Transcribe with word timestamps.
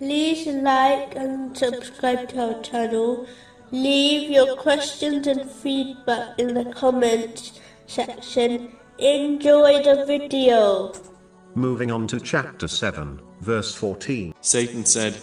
like 0.00 1.14
and 1.16 1.56
subscribe 1.56 2.28
to 2.30 2.54
our 2.54 2.62
channel. 2.62 3.26
Leave 3.70 4.30
your 4.30 4.56
questions 4.56 5.26
and 5.26 5.50
feedback 5.50 6.38
in 6.38 6.54
the 6.54 6.64
comments 6.72 7.60
section. 7.86 8.76
Enjoy 8.98 9.82
the 9.82 10.04
video. 10.06 10.92
Moving 11.54 11.90
on 11.90 12.06
to 12.08 12.20
chapter 12.20 12.66
7, 12.66 13.20
verse 13.40 13.74
14. 13.74 14.34
Satan 14.40 14.84
said, 14.84 15.16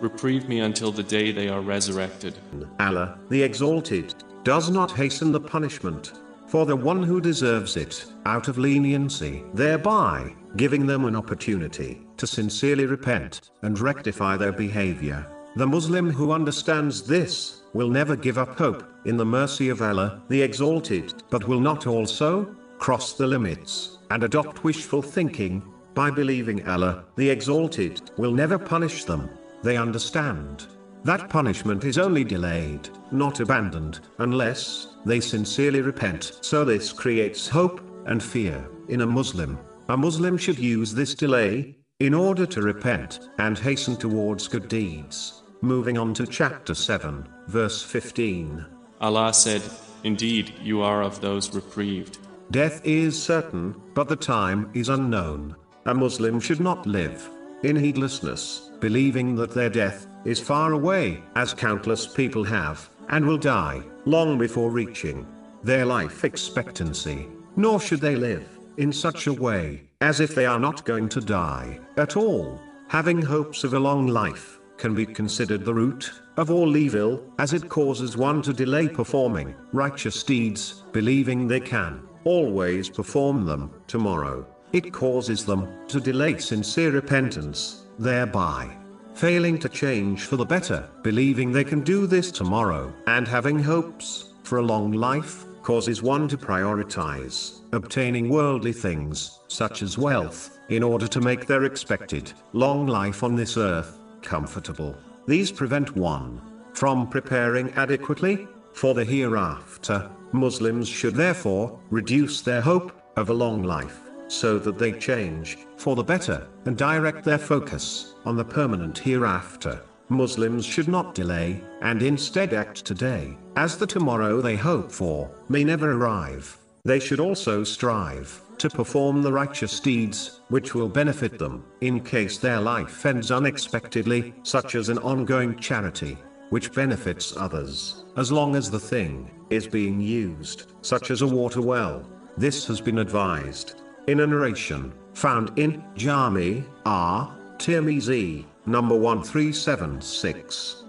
Reprieve 0.00 0.48
me 0.48 0.60
until 0.60 0.92
the 0.92 1.02
day 1.02 1.30
they 1.30 1.48
are 1.48 1.60
resurrected. 1.60 2.38
Allah, 2.78 3.18
the 3.28 3.42
Exalted, 3.42 4.14
does 4.44 4.70
not 4.70 4.90
hasten 4.92 5.32
the 5.32 5.40
punishment 5.40 6.12
for 6.50 6.66
the 6.66 6.74
one 6.74 7.00
who 7.00 7.20
deserves 7.20 7.76
it, 7.76 8.04
out 8.26 8.48
of 8.48 8.58
leniency, 8.58 9.44
thereby 9.54 10.34
giving 10.56 10.84
them 10.84 11.04
an 11.04 11.14
opportunity 11.14 12.02
to 12.16 12.26
sincerely 12.26 12.86
repent 12.86 13.50
and 13.62 13.78
rectify 13.78 14.36
their 14.36 14.50
behavior. 14.50 15.24
The 15.54 15.66
Muslim 15.66 16.10
who 16.10 16.32
understands 16.32 17.02
this 17.02 17.62
will 17.72 17.88
never 17.88 18.16
give 18.16 18.36
up 18.36 18.58
hope 18.58 18.82
in 19.04 19.16
the 19.16 19.24
mercy 19.24 19.68
of 19.68 19.80
Allah, 19.80 20.22
the 20.28 20.42
Exalted, 20.42 21.22
but 21.30 21.46
will 21.46 21.60
not 21.60 21.86
also 21.86 22.52
cross 22.78 23.12
the 23.12 23.28
limits 23.28 23.98
and 24.10 24.24
adopt 24.24 24.64
wishful 24.64 25.02
thinking 25.02 25.62
by 25.94 26.10
believing 26.10 26.68
Allah, 26.68 27.04
the 27.14 27.30
Exalted, 27.30 28.10
will 28.16 28.32
never 28.32 28.58
punish 28.58 29.04
them. 29.04 29.30
They 29.62 29.76
understand 29.76 30.66
that 31.04 31.30
punishment 31.30 31.84
is 31.84 31.98
only 31.98 32.24
delayed, 32.24 32.88
not 33.10 33.40
abandoned, 33.40 34.00
unless 34.18 34.96
they 35.06 35.20
sincerely 35.20 35.80
repent. 35.80 36.38
So 36.42 36.64
this 36.64 36.92
creates 36.92 37.48
hope 37.48 37.80
and 38.06 38.22
fear 38.22 38.68
in 38.88 39.00
a 39.00 39.06
Muslim. 39.06 39.58
A 39.88 39.96
Muslim 39.96 40.36
should 40.36 40.58
use 40.58 40.92
this 40.92 41.14
delay 41.14 41.76
in 42.00 42.12
order 42.12 42.46
to 42.46 42.62
repent 42.62 43.30
and 43.38 43.58
hasten 43.58 43.96
towards 43.96 44.48
good 44.48 44.68
deeds. 44.68 45.42
Moving 45.62 45.96
on 45.98 46.14
to 46.14 46.26
chapter 46.26 46.74
7, 46.74 47.26
verse 47.48 47.82
15. 47.82 48.64
Allah 49.00 49.32
said, 49.32 49.62
Indeed, 50.04 50.54
you 50.62 50.82
are 50.82 51.02
of 51.02 51.20
those 51.20 51.54
reprieved. 51.54 52.18
Death 52.50 52.80
is 52.84 53.20
certain, 53.20 53.74
but 53.94 54.08
the 54.08 54.16
time 54.16 54.70
is 54.74 54.88
unknown. 54.88 55.56
A 55.86 55.94
Muslim 55.94 56.40
should 56.40 56.60
not 56.60 56.86
live 56.86 57.30
in 57.62 57.76
heedlessness, 57.76 58.70
believing 58.80 59.34
that 59.36 59.52
their 59.52 59.70
death 59.70 60.06
is 60.24 60.40
far 60.40 60.72
away, 60.72 61.22
as 61.36 61.54
countless 61.54 62.06
people 62.06 62.44
have 62.44 62.88
and 63.08 63.26
will 63.26 63.38
die, 63.38 63.82
long 64.04 64.38
before 64.38 64.70
reaching 64.70 65.26
their 65.62 65.84
life 65.84 66.24
expectancy. 66.24 67.28
Nor 67.56 67.80
should 67.80 68.00
they 68.00 68.16
live 68.16 68.46
in 68.76 68.92
such 68.92 69.26
a 69.26 69.32
way, 69.32 69.82
as 70.00 70.20
if 70.20 70.34
they 70.34 70.46
are 70.46 70.60
not 70.60 70.84
going 70.84 71.08
to 71.10 71.20
die 71.20 71.78
at 71.96 72.16
all. 72.16 72.60
Having 72.88 73.22
hopes 73.22 73.64
of 73.64 73.74
a 73.74 73.78
long 73.78 74.06
life 74.06 74.58
can 74.78 74.94
be 74.94 75.04
considered 75.04 75.64
the 75.64 75.74
root 75.74 76.10
of 76.38 76.50
all 76.50 76.76
evil, 76.76 77.22
as 77.38 77.52
it 77.52 77.68
causes 77.68 78.16
one 78.16 78.40
to 78.42 78.52
delay 78.52 78.88
performing 78.88 79.54
righteous 79.72 80.22
deeds, 80.22 80.84
believing 80.92 81.46
they 81.46 81.60
can 81.60 82.00
always 82.24 82.88
perform 82.88 83.44
them 83.44 83.70
tomorrow. 83.86 84.46
It 84.72 84.92
causes 84.92 85.44
them 85.44 85.68
to 85.88 86.00
delay 86.00 86.38
sincere 86.38 86.92
repentance, 86.92 87.86
thereby 87.98 88.76
failing 89.14 89.58
to 89.58 89.68
change 89.68 90.24
for 90.24 90.36
the 90.36 90.44
better, 90.44 90.88
believing 91.02 91.50
they 91.50 91.64
can 91.64 91.80
do 91.80 92.06
this 92.06 92.30
tomorrow, 92.30 92.92
and 93.06 93.26
having 93.26 93.58
hopes 93.58 94.32
for 94.44 94.58
a 94.58 94.62
long 94.62 94.92
life, 94.92 95.44
causes 95.62 96.02
one 96.02 96.26
to 96.28 96.38
prioritize 96.38 97.60
obtaining 97.72 98.28
worldly 98.28 98.72
things, 98.72 99.40
such 99.48 99.82
as 99.82 99.98
wealth, 99.98 100.58
in 100.68 100.82
order 100.82 101.06
to 101.06 101.20
make 101.20 101.46
their 101.46 101.64
expected 101.64 102.32
long 102.52 102.86
life 102.86 103.22
on 103.22 103.36
this 103.36 103.56
earth 103.56 103.98
comfortable. 104.22 104.96
These 105.26 105.52
prevent 105.52 105.96
one 105.96 106.40
from 106.72 107.08
preparing 107.08 107.70
adequately 107.72 108.48
for 108.72 108.94
the 108.94 109.04
hereafter. 109.04 110.10
Muslims 110.32 110.88
should 110.88 111.14
therefore 111.14 111.78
reduce 111.90 112.40
their 112.40 112.60
hope 112.60 112.92
of 113.16 113.28
a 113.28 113.34
long 113.34 113.62
life 113.62 114.09
so 114.30 114.58
that 114.58 114.78
they 114.78 114.92
change 114.92 115.58
for 115.76 115.96
the 115.96 116.04
better 116.04 116.46
and 116.64 116.76
direct 116.76 117.24
their 117.24 117.38
focus 117.38 118.14
on 118.24 118.36
the 118.36 118.44
permanent 118.44 118.96
hereafter. 118.96 119.82
Muslims 120.08 120.64
should 120.64 120.88
not 120.88 121.14
delay, 121.14 121.62
and 121.82 122.02
instead 122.02 122.52
act 122.52 122.84
today, 122.84 123.36
as 123.56 123.76
the 123.76 123.86
tomorrow 123.86 124.40
they 124.40 124.56
hope 124.56 124.90
for 124.90 125.30
may 125.48 125.62
never 125.64 125.92
arrive. 125.92 126.56
They 126.84 126.98
should 126.98 127.20
also 127.20 127.62
strive 127.64 128.40
to 128.58 128.70
perform 128.70 129.22
the 129.22 129.32
righteous 129.32 129.80
deeds, 129.80 130.40
which 130.48 130.74
will 130.74 130.88
benefit 130.88 131.38
them, 131.38 131.64
in 131.80 132.00
case 132.00 132.38
their 132.38 132.60
life 132.60 133.06
ends 133.06 133.30
unexpectedly, 133.30 134.34
such 134.42 134.74
as 134.74 134.88
an 134.88 134.98
ongoing 134.98 135.56
charity, 135.58 136.18
which 136.50 136.72
benefits 136.72 137.36
others, 137.36 138.04
as 138.16 138.30
long 138.30 138.56
as 138.56 138.70
the 138.70 138.80
thing 138.80 139.30
is 139.48 139.66
being 139.66 140.00
used, 140.00 140.72
such 140.82 141.10
as 141.10 141.22
a 141.22 141.26
water 141.26 141.62
well. 141.62 142.04
This 142.36 142.66
has 142.66 142.80
been 142.80 142.98
advised 142.98 143.80
in 144.10 144.18
a 144.18 144.26
narration 144.26 144.92
found 145.14 145.56
in 145.56 145.84
Jami 145.94 146.64
R. 146.84 147.32
Tirmizi, 147.58 148.44
number 148.66 148.96
1376. 148.96 150.84